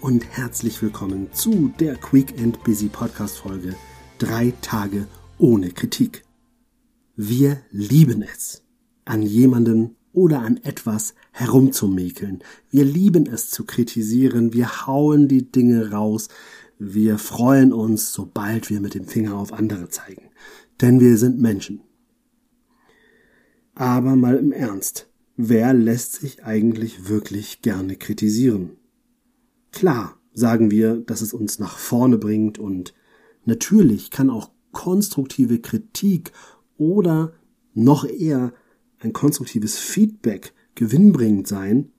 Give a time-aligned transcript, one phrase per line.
[0.00, 3.74] Und herzlich willkommen zu der Quick and Busy Podcast Folge
[4.18, 5.06] Drei Tage
[5.38, 6.24] ohne Kritik.
[7.14, 8.62] Wir lieben es,
[9.04, 12.42] an jemanden oder an etwas herumzumäkeln.
[12.70, 14.52] Wir lieben es zu kritisieren.
[14.52, 16.28] Wir hauen die Dinge raus.
[16.78, 20.30] Wir freuen uns, sobald wir mit dem Finger auf andere zeigen.
[20.80, 21.80] Denn wir sind Menschen.
[23.74, 25.08] Aber mal im Ernst.
[25.36, 28.76] Wer lässt sich eigentlich wirklich gerne kritisieren?
[29.76, 32.94] Klar sagen wir, dass es uns nach vorne bringt und
[33.44, 36.32] natürlich kann auch konstruktive Kritik
[36.78, 37.34] oder
[37.74, 38.54] noch eher
[39.00, 41.90] ein konstruktives Feedback gewinnbringend sein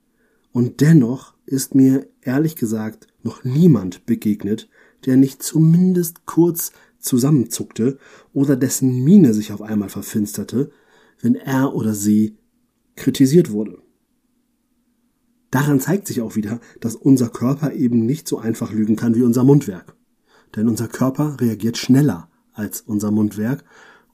[0.50, 4.68] und dennoch ist mir ehrlich gesagt noch niemand begegnet,
[5.06, 7.98] der nicht zumindest kurz zusammenzuckte
[8.32, 10.72] oder dessen Miene sich auf einmal verfinsterte,
[11.20, 12.38] wenn er oder sie
[12.96, 13.78] kritisiert wurde.
[15.50, 19.22] Daran zeigt sich auch wieder, dass unser Körper eben nicht so einfach lügen kann wie
[19.22, 19.96] unser Mundwerk.
[20.56, 23.64] Denn unser Körper reagiert schneller als unser Mundwerk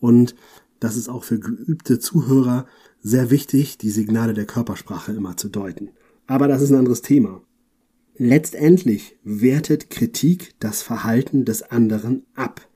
[0.01, 0.35] und
[0.81, 2.67] das ist auch für geübte Zuhörer
[3.01, 5.91] sehr wichtig, die Signale der Körpersprache immer zu deuten.
[6.27, 7.43] Aber das ist ein anderes Thema.
[8.17, 12.69] Letztendlich wertet Kritik das Verhalten des anderen ab.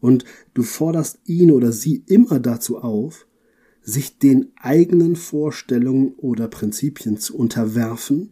[0.00, 3.26] Und du forderst ihn oder sie immer dazu auf,
[3.84, 8.30] sich den eigenen Vorstellungen oder Prinzipien zu unterwerfen,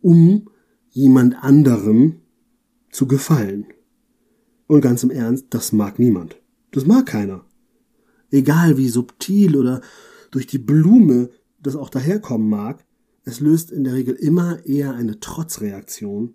[0.00, 0.48] um
[0.90, 2.20] jemand anderem
[2.90, 3.66] zu gefallen.
[4.66, 6.40] Und ganz im Ernst, das mag niemand.
[6.70, 7.44] Das mag keiner.
[8.30, 9.80] Egal wie subtil oder
[10.30, 12.84] durch die Blume das auch daherkommen mag,
[13.24, 16.34] es löst in der Regel immer eher eine Trotzreaktion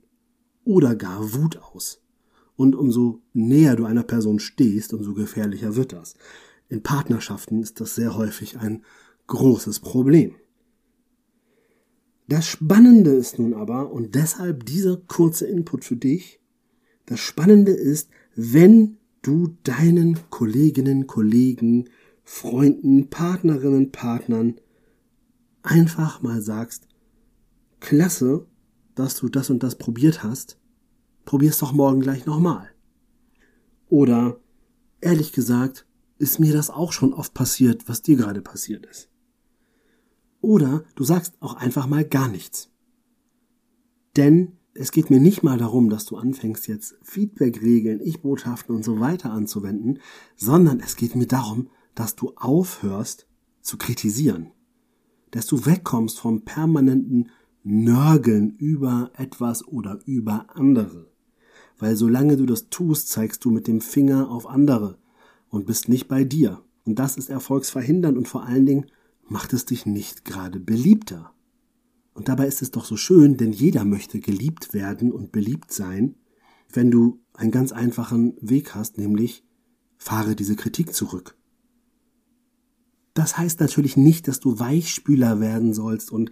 [0.63, 2.01] oder gar Wut aus.
[2.55, 6.15] Und umso näher du einer Person stehst, umso gefährlicher wird das.
[6.75, 8.83] In Partnerschaften ist das sehr häufig ein
[9.27, 10.35] großes Problem.
[12.27, 16.41] Das Spannende ist nun aber, und deshalb dieser kurze Input für dich,
[17.05, 21.87] das Spannende ist, wenn du deinen Kolleginnen, Kollegen,
[22.25, 24.59] Freunden, Partnerinnen, Partnern
[25.63, 26.89] einfach mal sagst,
[27.79, 28.47] klasse,
[28.95, 30.59] dass du das und das probiert hast,
[31.23, 32.67] probier's doch morgen gleich nochmal.
[33.87, 34.41] Oder
[34.99, 35.85] ehrlich gesagt,
[36.17, 39.09] ist mir das auch schon oft passiert, was dir gerade passiert ist.
[40.41, 42.69] Oder du sagst auch einfach mal gar nichts.
[44.15, 48.99] Denn es geht mir nicht mal darum, dass du anfängst jetzt Feedback-Regeln, Ich-Botschaften und so
[48.99, 49.99] weiter anzuwenden,
[50.35, 53.27] sondern es geht mir darum, dass du aufhörst
[53.61, 54.51] zu kritisieren.
[55.31, 57.29] Dass du wegkommst vom permanenten
[57.63, 61.09] Nörgeln über etwas oder über andere.
[61.79, 64.99] Weil solange du das tust, zeigst du mit dem Finger auf andere
[65.55, 66.61] und bist nicht bei dir.
[66.85, 68.85] Und das ist erfolgsverhindernd und vor allen Dingen
[69.27, 71.33] macht es dich nicht gerade beliebter.
[72.13, 76.15] Und dabei ist es doch so schön, denn jeder möchte geliebt werden und beliebt sein,
[76.71, 79.43] wenn du einen ganz einfachen Weg hast, nämlich
[79.97, 81.37] fahre diese Kritik zurück.
[83.13, 86.31] Das heißt natürlich nicht, dass du Weichspüler werden sollst und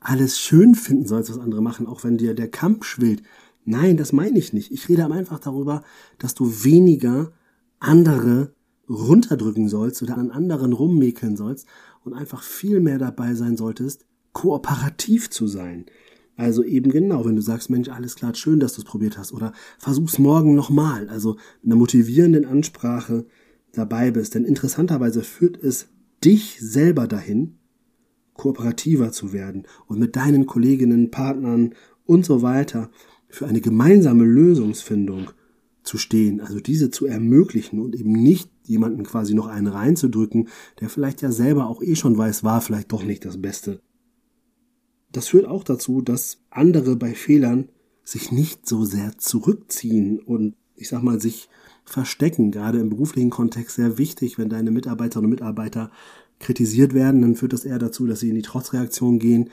[0.00, 3.22] alles schön finden sollst, was andere machen, auch wenn dir der Kampf schwillt.
[3.64, 4.72] Nein, das meine ich nicht.
[4.72, 5.84] Ich rede einfach darüber,
[6.18, 7.32] dass du weniger
[7.78, 8.52] andere
[8.88, 11.66] runterdrücken sollst oder an anderen rummäkeln sollst
[12.04, 15.86] und einfach viel mehr dabei sein solltest, kooperativ zu sein.
[16.36, 19.32] Also eben genau, wenn du sagst, Mensch, alles klar, schön, dass du es probiert hast,
[19.32, 23.26] oder versuch's morgen nochmal, also in einer motivierenden Ansprache
[23.72, 24.34] dabei bist.
[24.34, 25.88] Denn interessanterweise führt es
[26.24, 27.58] dich selber dahin,
[28.34, 31.74] kooperativer zu werden und mit deinen Kolleginnen, Partnern
[32.04, 32.90] und so weiter
[33.28, 35.30] für eine gemeinsame Lösungsfindung
[35.84, 40.48] zu stehen, also diese zu ermöglichen und eben nicht jemanden quasi noch einen reinzudrücken,
[40.80, 43.80] der vielleicht ja selber auch eh schon weiß, war vielleicht doch nicht das Beste.
[45.12, 47.68] Das führt auch dazu, dass andere bei Fehlern
[48.02, 51.48] sich nicht so sehr zurückziehen und ich sag mal sich
[51.84, 55.90] verstecken, gerade im beruflichen Kontext sehr wichtig, wenn deine Mitarbeiterinnen und Mitarbeiter
[56.40, 59.50] kritisiert werden, dann führt das eher dazu, dass sie in die Trotzreaktion gehen,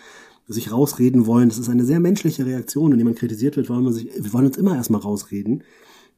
[0.48, 1.50] sich rausreden wollen.
[1.50, 2.92] Das ist eine sehr menschliche Reaktion.
[2.92, 5.64] Wenn jemand kritisiert wird, wollen wir sich, wir wollen uns immer erstmal rausreden.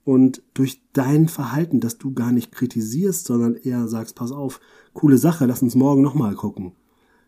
[0.04, 4.60] Und durch dein Verhalten, dass du gar nicht kritisierst, sondern eher sagst, pass auf,
[4.94, 6.74] coole Sache, lass uns morgen nochmal gucken.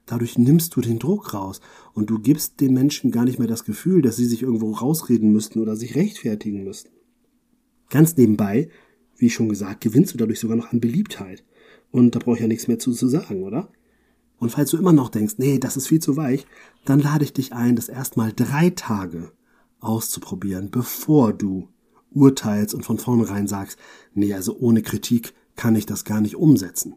[0.06, 1.62] Dadurch nimmst du den Druck raus
[1.94, 5.31] und du gibst den Menschen gar nicht mehr das Gefühl, dass sie sich irgendwo rausreden
[5.31, 6.92] müssten oder sich rechtfertigen müssten.
[7.89, 8.69] Ganz nebenbei,
[9.18, 11.44] wie schon gesagt, gewinnst du dadurch sogar noch an Beliebtheit.
[11.92, 13.69] Und da brauche ich ja nichts mehr zu, zu sagen, oder?
[14.38, 16.45] Und falls du immer noch denkst, nee, das ist viel zu weich,
[16.83, 19.31] dann lade ich dich ein, das erstmal drei Tage
[19.80, 21.69] auszuprobieren, bevor du
[22.15, 23.77] urteilst und von vornherein sagst,
[24.13, 26.95] nee, also ohne Kritik kann ich das gar nicht umsetzen.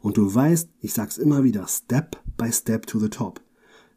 [0.00, 3.40] Und du weißt, ich sag's immer wieder, Step by Step to the top.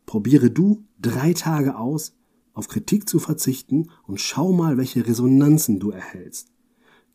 [0.06, 2.16] Probiere du drei Tage aus,
[2.54, 6.52] auf Kritik zu verzichten und schau mal, welche Resonanzen du erhältst.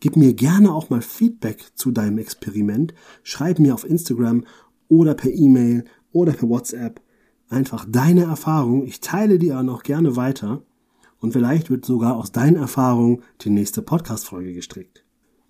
[0.00, 2.94] Gib mir gerne auch mal Feedback zu deinem Experiment.
[3.22, 4.44] Schreib mir auf Instagram
[4.88, 7.00] oder per E-Mail oder per WhatsApp
[7.48, 8.84] einfach deine Erfahrung.
[8.84, 10.62] Ich teile die auch noch gerne weiter.
[11.24, 15.06] Und vielleicht wird sogar aus deinen Erfahrungen die nächste Podcast-Folge gestrickt.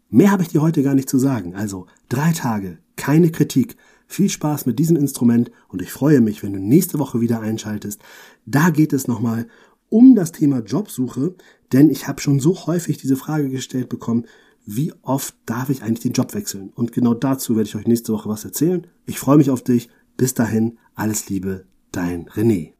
[0.09, 1.57] Mehr habe ich dir heute gar nicht zu sagen.
[1.57, 3.77] Also drei Tage, keine Kritik.
[4.07, 8.01] Viel Spaß mit diesem Instrument und ich freue mich, wenn du nächste Woche wieder einschaltest.
[8.47, 9.49] Da geht es nochmal
[9.89, 11.35] um das Thema Jobsuche,
[11.73, 14.27] denn ich habe schon so häufig diese Frage gestellt bekommen,
[14.65, 16.71] wie oft darf ich eigentlich den Job wechseln?
[16.77, 18.87] Und genau dazu werde ich euch nächste Woche was erzählen.
[19.07, 19.89] Ich freue mich auf dich.
[20.17, 22.75] Bis dahin, alles Liebe, dein René.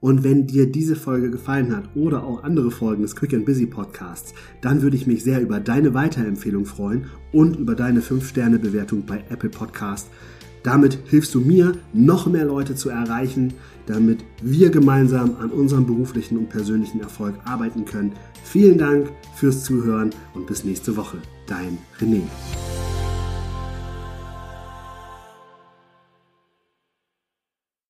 [0.00, 3.66] Und wenn dir diese Folge gefallen hat oder auch andere Folgen des Quick and Busy
[3.66, 9.24] Podcasts, dann würde ich mich sehr über deine Weiterempfehlung freuen und über deine 5-Sterne-Bewertung bei
[9.30, 10.08] Apple Podcast.
[10.62, 13.54] Damit hilfst du mir, noch mehr Leute zu erreichen,
[13.86, 18.12] damit wir gemeinsam an unserem beruflichen und persönlichen Erfolg arbeiten können.
[18.42, 21.18] Vielen Dank fürs Zuhören und bis nächste Woche.
[21.46, 22.22] Dein René.